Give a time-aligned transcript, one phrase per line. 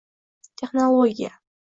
[0.57, 1.29] Texnologiya